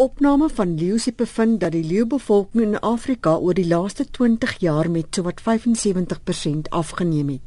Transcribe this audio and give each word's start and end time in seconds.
opname 0.00 0.48
van 0.48 0.74
leeu's 0.80 1.08
bevind 1.16 1.60
dat 1.60 1.72
die 1.72 1.84
leeubevolking 1.84 2.62
in 2.64 2.80
Afrika 2.80 3.34
oor 3.36 3.54
die 3.54 3.66
laaste 3.68 4.06
20 4.10 4.54
jaar 4.64 4.90
met 4.90 5.14
sowat 5.14 5.42
75% 5.44 6.70
afgeneem 6.70 7.28
het. 7.28 7.46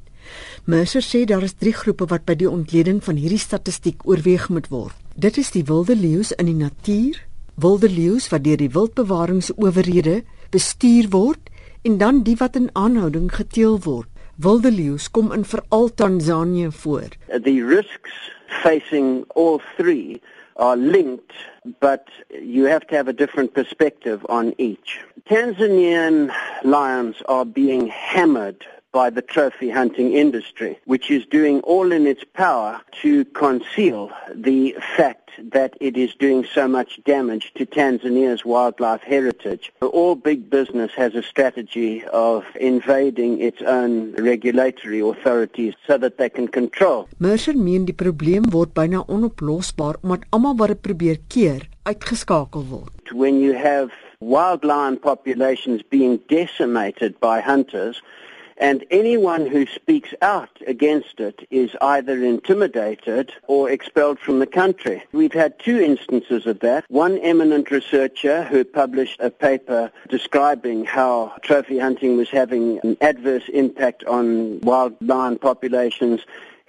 Mercer 0.66 1.02
sê 1.02 1.24
daar 1.26 1.44
is 1.44 1.58
drie 1.58 1.74
groepe 1.74 2.06
wat 2.12 2.26
by 2.30 2.36
die 2.40 2.50
ontleding 2.50 3.02
van 3.04 3.18
hierdie 3.20 3.42
statistiek 3.42 4.06
oorweeg 4.06 4.50
moet 4.50 4.70
word. 4.70 4.94
Dit 5.16 5.38
is 5.38 5.52
die 5.52 5.66
wilde 5.66 5.96
leeu's 5.96 6.32
in 6.38 6.52
die 6.52 6.60
natuur, 6.60 7.18
wilde 7.56 7.90
leeu's 7.90 8.30
wat 8.30 8.46
deur 8.46 8.62
die 8.62 8.70
wildbewaringsowerhede 8.70 10.22
bestuur 10.54 11.10
word 11.10 11.50
en 11.84 11.98
dan 11.98 12.22
die 12.24 12.38
wat 12.40 12.56
in 12.56 12.70
aanhouding 12.74 13.32
geteel 13.34 13.80
word. 13.82 14.10
Wilde 14.38 14.72
leeu's 14.72 15.10
kom 15.12 15.34
in 15.34 15.46
veral 15.46 15.90
Tansanië 15.94 16.72
voor. 16.72 17.10
The 17.28 17.58
risks 17.66 18.14
facing 18.62 19.24
all 19.36 19.62
three 19.78 20.22
are 20.58 20.78
linked 20.78 21.34
but 21.80 22.08
you 22.30 22.66
have 22.66 22.86
to 22.88 22.96
have 22.96 23.08
a 23.08 23.14
different 23.14 23.54
perspective 23.54 24.26
on 24.30 24.54
each. 24.58 25.00
Tanzanian 25.30 26.34
lions 26.64 27.22
are 27.28 27.46
being 27.46 27.88
hammered 27.88 28.66
by 28.92 29.10
the 29.10 29.22
trophy 29.22 29.70
hunting 29.70 30.14
industry, 30.14 30.80
which 30.86 31.10
is 31.10 31.26
doing 31.26 31.62
all 31.62 31.92
in 31.92 32.06
its 32.06 32.24
power 32.24 32.80
to 33.02 33.26
conceal 33.26 34.12
the 34.34 34.76
fact 34.96 35.24
that 35.52 35.76
it 35.82 35.98
is 35.98 36.14
doing 36.14 36.46
so 36.46 36.68
much 36.68 37.04
damage 37.04 37.52
to 37.56 37.66
Tanzania's 37.66 38.46
wildlife 38.46 39.02
heritage. 39.02 39.72
All 39.82 40.14
big 40.16 40.50
business 40.50 40.92
has 40.96 41.16
a 41.16 41.24
strategy 41.24 42.06
of 42.06 42.46
invading 42.60 43.42
its 43.42 43.62
own 43.64 44.14
regulatory 44.14 45.00
authorities 45.00 45.74
so 45.88 45.98
that 45.98 46.20
they 46.20 46.30
can 46.30 46.48
control. 46.48 47.10
Word 48.42 48.74
byna 48.74 49.04
onoplosbaar 49.08 49.96
omdat 50.02 50.26
almal 50.30 50.56
wat 50.56 50.68
dit 50.68 50.82
probeer 50.82 51.18
keer 51.28 51.68
uitgeskakel 51.84 52.66
word. 52.70 53.12
When 53.12 53.40
you 53.40 53.54
have 53.54 53.92
wild 54.20 54.64
lion 54.64 55.00
populations 55.00 55.82
being 55.90 56.20
decimated 56.28 57.20
by 57.20 57.42
hunters, 57.42 58.02
and 58.58 58.86
anyone 58.92 59.46
who 59.46 59.66
speaks 59.66 60.14
out 60.22 60.62
against 60.68 61.20
it 61.20 61.46
is 61.50 61.76
either 61.82 62.24
intimidated 62.24 63.34
or 63.48 63.70
expelled 63.70 64.20
from 64.20 64.40
the 64.40 64.48
country. 64.48 65.04
We've 65.12 65.34
had 65.34 65.60
two 65.60 65.80
instances 65.82 66.46
of 66.46 66.60
that. 66.60 66.86
One 66.88 67.18
eminent 67.18 67.72
researcher 67.72 68.44
who 68.44 68.64
published 68.64 69.20
a 69.20 69.30
paper 69.30 69.92
describing 70.08 70.86
how 70.86 71.34
trophy 71.42 71.80
hunting 71.80 72.16
was 72.16 72.30
having 72.30 72.80
an 72.84 72.96
adverse 73.02 73.50
impact 73.50 74.04
on 74.06 74.62
wild 74.62 74.96
lion 75.02 75.40
populations 75.40 76.22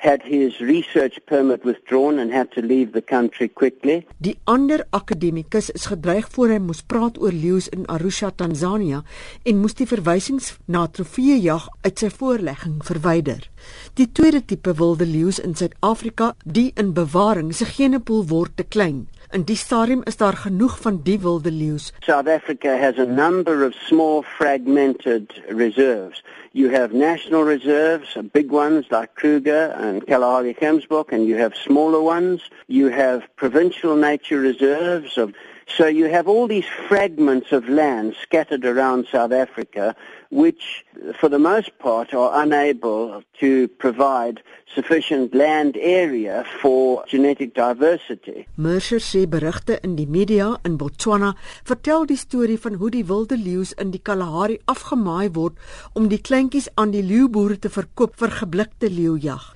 had 0.05 0.21
his 0.23 0.61
research 0.61 1.17
permit 1.27 1.65
withdrawn 1.65 2.19
and 2.19 2.33
had 2.33 2.51
to 2.53 2.61
leave 2.61 2.93
the 2.93 3.03
country 3.03 3.49
quickly. 3.49 4.07
Die 4.19 4.37
ander 4.45 4.85
akademikus 4.91 5.71
is 5.71 5.89
gedreig 5.89 6.29
voor 6.35 6.53
hy 6.53 6.61
moes 6.61 6.83
praat 6.85 7.17
oor 7.23 7.33
leeu's 7.33 7.71
in 7.73 7.89
Arusha, 7.89 8.29
Tansanië 8.31 9.01
en 9.49 9.63
moes 9.63 9.77
die 9.79 9.89
verwysings 9.89 10.53
na 10.69 10.85
trofeejag 10.87 11.71
uit 11.87 12.05
sy 12.05 12.13
voorlegging 12.13 12.79
verwyder. 12.85 13.49
Die 13.97 14.11
tweede 14.13 14.45
tipe 14.45 14.77
wilde 14.77 15.09
leeu's 15.09 15.41
in 15.41 15.57
Suid-Afrika, 15.57 16.35
die 16.45 16.71
in 16.77 16.93
bewaring, 16.93 17.55
se 17.57 17.65
genepool 17.65 18.27
word 18.29 18.59
te 18.61 18.69
klein. 18.69 19.07
In 19.31 19.43
die 19.43 19.57
stadium 19.57 20.03
is 20.05 20.17
daar 20.17 20.37
genoeg 20.37 20.79
van 20.81 21.01
die 21.03 21.19
wilde 21.21 21.51
leeu's. 21.51 21.93
South 22.01 22.29
Africa 22.29 22.77
has 22.77 22.99
a 22.99 23.05
number 23.05 23.65
of 23.67 23.75
small 23.75 24.23
fragmented 24.23 25.43
reserves. 25.49 26.23
You 26.53 26.71
have 26.71 26.93
national 26.93 27.45
reserves, 27.45 28.17
big 28.33 28.53
ones 28.53 28.87
like 28.91 29.09
Kruger 29.15 29.75
and 29.77 30.05
Kalahari 30.05 30.55
Kemsbok, 30.55 31.13
and 31.13 31.27
you 31.27 31.37
have 31.37 31.55
smaller 31.55 32.01
ones. 32.01 32.51
You 32.67 32.91
have 32.91 33.23
provincial 33.37 33.97
nature 33.97 34.41
reserves 34.41 35.19
of 35.19 35.33
so 35.67 35.87
you 35.87 36.07
have 36.07 36.29
all 36.29 36.47
these 36.47 36.67
fragments 36.89 37.53
of 37.53 37.69
land 37.69 38.15
scattered 38.21 38.65
around 38.65 39.07
South 39.11 39.33
Africa, 39.33 39.95
which 40.31 40.85
for 41.19 41.29
the 41.29 41.39
most 41.39 41.79
part 41.79 42.15
are 42.15 42.43
unable 42.43 43.23
to 43.41 43.69
provide 43.69 44.43
sufficient 44.75 45.35
land 45.35 45.77
area 45.77 46.45
for 46.61 47.05
genetic 47.07 47.55
diversity. 47.55 48.47
Mercer 48.57 49.01
sê 49.01 49.27
berigte 49.27 49.79
in 49.83 49.97
die 49.97 50.07
media 50.07 50.59
in 50.65 50.77
Botswana 50.77 51.35
vertel 51.65 52.07
die 52.07 52.19
storie 52.19 52.59
van 52.59 52.75
hoe 52.75 52.91
die 52.91 53.07
wilde 53.07 53.37
leeu's 53.39 53.73
in 53.73 53.91
die 53.95 54.03
Kalahari 54.03 54.59
afgemaai 54.67 55.31
word 55.35 55.59
om 55.95 56.09
die 56.09 56.21
kleintjies 56.21 56.69
aan 56.75 56.91
die 56.91 57.03
leeuboere 57.03 57.59
te 57.59 57.71
verkoop 57.71 58.19
vir 58.19 58.35
geblikte 58.43 58.91
leeujag 58.91 59.55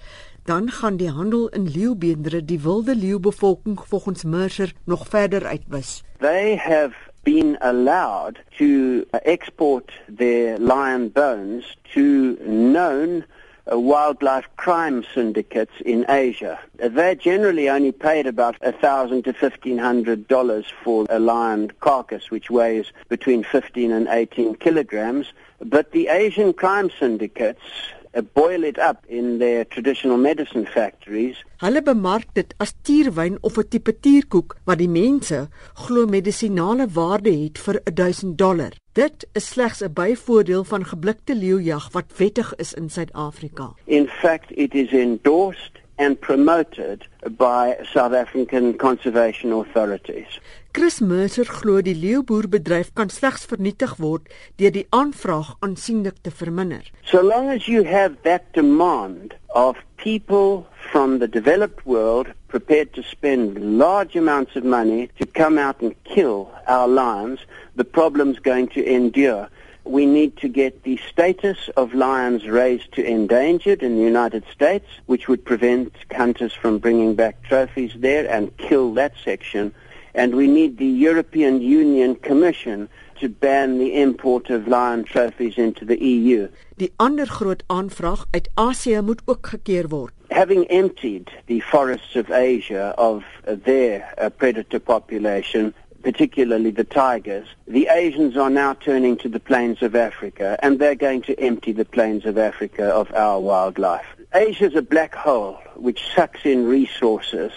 dan 0.48 0.70
gaan 0.70 0.97
die 0.97 1.10
handel 1.10 1.48
in 1.48 1.69
leeubeendere 1.69 2.44
die 2.44 2.60
wilde 2.60 2.97
leeubevolking 2.97 3.81
volgens 3.84 4.25
Mercer 4.25 4.72
nog 4.84 5.06
verder 5.09 5.47
uitwis. 5.47 6.03
They 6.19 6.56
have 6.56 6.94
been 7.22 7.56
allowed 7.59 8.36
to 8.56 9.04
export 9.10 9.92
their 10.16 10.59
lion 10.59 11.12
bones 11.12 11.76
to 11.92 12.36
known 12.44 13.25
uh, 13.66 13.76
wildlife 13.76 14.48
crime 14.54 15.03
syndicates 15.03 15.81
in 15.81 16.04
Asia. 16.06 16.59
They 16.76 17.16
generally 17.16 17.69
only 17.70 17.92
paid 17.92 18.26
about 18.26 18.56
a 18.60 18.72
thousand 18.72 19.22
to 19.25 19.32
fifteen 19.32 19.78
hundred 19.78 20.26
dollars 20.26 20.72
for 20.82 21.04
a 21.10 21.19
lion 21.19 21.70
carcass, 21.80 22.30
which 22.30 22.48
weighs 22.50 22.92
between 23.09 23.44
fifteen 23.44 23.92
and 23.92 24.09
eighteen 24.09 24.54
kilograms. 24.54 25.26
But 25.59 25.91
the 25.91 26.09
Asian 26.09 26.53
crime 26.53 26.88
syndicates 26.98 27.60
uh, 27.60 27.97
boil 28.32 28.64
it 28.64 28.78
up 28.78 29.04
in 29.06 29.38
their 29.38 29.64
traditional 29.64 30.16
medicine 30.16 30.66
factories. 30.66 31.44
Hulle 31.62 31.82
bemark 31.82 32.26
dit 32.34 32.54
as 32.58 32.74
tierwyn 32.82 33.38
of 33.41 33.58
'n 33.58 33.69
tipe 33.69 33.92
tierkoek 34.00 34.56
wat 34.64 34.78
die 34.78 34.88
mense 34.88 35.48
glo 35.74 36.06
medisinale 36.06 36.88
waarde 36.88 37.32
het 37.32 37.58
vir 37.58 37.80
1000 37.84 38.38
dollar. 38.38 38.72
Dit 38.92 39.26
is 39.32 39.47
slegs 39.47 39.82
'n 39.82 39.92
byvoordeel 39.92 40.64
van 40.64 40.84
geblikte 40.84 41.34
leeujag 41.34 41.92
wat 41.92 42.16
wettig 42.16 42.54
is 42.56 42.74
in 42.74 42.91
Suid-Afrika. 42.91 43.74
In 43.84 44.08
fact, 44.08 44.50
it 44.50 44.74
is 44.74 44.91
endorsed 44.92 45.78
and 45.98 46.20
promoted 46.20 47.06
by 47.36 47.76
South 47.92 48.14
African 48.14 48.78
conservation 48.78 49.53
authorities. 49.53 50.38
Chris 50.72 51.00
Mercer 51.00 51.48
glo 51.48 51.81
die 51.82 51.97
leeuboerbedryf 51.97 52.92
kan 52.94 53.10
slegs 53.10 53.48
vernietig 53.50 53.97
word 53.98 54.28
deur 54.60 54.75
die 54.76 54.86
aanvraag 54.94 55.56
aansienlik 55.64 56.20
te 56.22 56.31
verminder. 56.31 56.84
So 57.03 57.22
long 57.22 57.48
as 57.50 57.66
you 57.66 57.82
have 57.84 58.14
that 58.22 58.53
demand 58.54 59.34
of 59.59 59.81
people 59.97 60.66
from 60.92 61.19
the 61.19 61.26
developed 61.26 61.84
world 61.84 62.28
prepared 62.48 62.92
to 62.94 63.03
spend 63.03 63.59
large 63.78 64.15
amounts 64.15 64.56
of 64.56 64.65
money 64.65 65.10
to 65.19 65.26
come 65.26 65.59
out 65.59 65.80
and 65.80 65.97
kill 66.04 66.48
our 66.66 66.86
lions, 66.86 67.41
the 67.75 67.84
problem's 67.84 68.38
going 68.38 68.69
to 68.69 68.84
endure 68.84 69.48
we 69.88 70.06
need 70.06 70.37
to 70.37 70.49
get 70.49 70.82
the 70.82 70.99
status 71.10 71.71
of 71.76 71.94
lions 71.94 72.47
raised 72.47 72.93
to 72.93 73.04
endangered 73.04 73.82
in 73.82 73.97
the 73.97 74.03
United 74.03 74.44
States, 74.53 74.87
which 75.06 75.28
would 75.28 75.44
prevent 75.44 75.93
hunters 76.15 76.53
from 76.53 76.78
bringing 76.78 77.15
back 77.15 77.43
trophies 77.43 77.93
there 77.97 78.28
and 78.31 78.56
kill 78.59 78.93
that 78.94 79.12
section. 79.25 79.75
And 80.15 80.34
we 80.34 80.47
need 80.47 80.78
the 80.78 80.87
European 80.87 81.62
Union 81.62 82.16
Commission 82.16 82.88
to 83.21 83.28
ban 83.28 83.78
the 83.78 84.00
import 84.00 84.50
of 84.50 84.69
lion 84.69 85.04
trophies 85.04 85.59
into 85.59 85.84
the 85.84 85.98
EU. 86.04 86.48
Die 86.77 86.93
ander 86.97 87.27
groot 87.27 87.62
aanvraag 87.66 88.27
uit 88.31 88.48
Asië 88.54 89.00
moet 89.00 89.22
ook 89.25 89.47
gekeer 89.47 89.88
word. 89.88 90.12
Having 90.28 90.66
emptied 90.66 91.31
the 91.47 91.60
forests 91.60 92.16
of 92.16 92.31
Asia 92.31 92.93
of 92.97 93.25
their 93.65 94.15
uh, 94.19 94.28
predator 94.37 94.81
population, 94.81 95.75
particularly 96.03 96.70
the 96.70 96.84
tigers, 96.84 97.47
the 97.66 97.88
Asians 97.88 98.36
are 98.36 98.50
now 98.50 98.75
turning 98.75 99.16
to 99.19 99.28
the 99.28 99.41
plains 99.41 99.82
of 99.82 99.94
Africa 99.94 100.59
and 100.62 100.78
they're 100.78 100.94
going 100.94 101.22
to 101.22 101.38
empty 101.41 101.72
the 101.72 101.84
plains 101.84 102.25
of 102.25 102.38
Africa 102.38 102.84
of 102.84 103.12
our 103.14 103.41
wildlife. 103.41 104.06
Asia 104.34 104.66
is 104.66 104.75
a 104.75 104.82
black 104.82 105.14
hole 105.14 105.59
which 105.75 106.00
sucks 106.14 106.41
in 106.44 106.66
resources. 106.66 107.53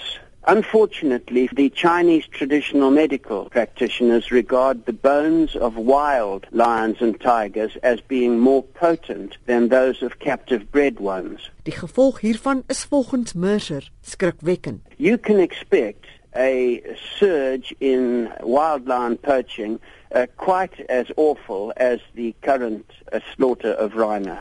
Unfortunately, 0.47 1.47
the 1.53 1.69
Chinese 1.69 2.25
traditional 2.25 2.90
medical 2.90 3.47
practitioners 3.50 4.31
regard 4.31 4.85
the 4.85 4.93
bones 4.93 5.55
of 5.55 5.76
wild 5.76 6.47
lions 6.52 6.97
and 6.99 7.20
tigers 7.22 7.78
as 7.84 8.02
being 8.02 8.40
more 8.40 8.64
potent 8.64 9.38
than 9.46 9.70
those 9.70 10.02
of 10.02 10.17
captive 10.17 10.72
bred 10.72 10.99
ones. 10.99 11.52
Die 11.64 11.72
gevolg 11.72 12.20
hiervan 12.20 12.64
is 12.67 12.85
volgens 12.85 13.34
Mercer 13.34 13.91
skrikwekkend. 14.02 14.82
You 14.97 15.20
can 15.20 15.40
expect 15.40 16.08
a 16.35 16.81
surge 17.17 17.75
in 17.79 18.29
wildland 18.41 19.22
poaching 19.22 19.79
uh, 20.16 20.25
quite 20.37 20.85
as 20.89 21.11
awful 21.16 21.73
as 21.78 21.99
the 22.16 22.33
current 22.41 22.85
uh, 23.11 23.19
slaughter 23.35 23.73
of 23.73 23.93
rhino. 23.93 24.37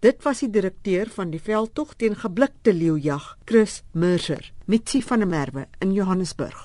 Dit 0.00 0.22
was 0.24 0.40
die 0.44 0.50
direkteur 0.50 1.08
van 1.12 1.30
die 1.32 1.40
veldtog 1.40 1.94
teen 2.00 2.16
geblikte 2.16 2.72
leeujag, 2.72 3.34
Chris 3.44 3.82
Mercer, 3.92 4.52
Mitsi 4.64 5.02
van 5.02 5.24
der 5.24 5.28
Merwe 5.28 5.66
in 5.84 5.92
Johannesburg. 5.92 6.64